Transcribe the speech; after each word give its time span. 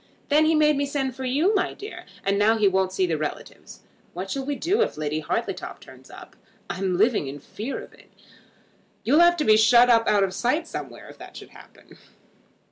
Then 0.29 0.45
he 0.45 0.55
made 0.55 0.77
me 0.77 0.87
send 0.87 1.15
for 1.15 1.25
you, 1.25 1.53
my 1.53 1.75
dear; 1.75 2.05
and 2.25 2.39
now 2.39 2.57
he 2.57 2.67
won't 2.67 2.91
see 2.91 3.05
the 3.05 3.19
relatives. 3.19 3.81
What 4.15 4.31
shall 4.31 4.43
we 4.43 4.55
do 4.55 4.81
if 4.81 4.97
Lady 4.97 5.19
Hartletop 5.19 5.79
turns 5.79 6.09
up? 6.09 6.35
I'm 6.71 6.97
living 6.97 7.27
in 7.27 7.39
fear 7.39 7.77
of 7.79 7.93
it. 7.93 8.09
You'll 9.03 9.19
have 9.19 9.37
to 9.37 9.45
be 9.45 9.57
shut 9.57 9.91
up 9.91 10.07
out 10.07 10.23
of 10.23 10.33
sight 10.33 10.65
somewhere 10.67 11.07
if 11.07 11.19
that 11.19 11.37
should 11.37 11.49
happen." 11.49 11.99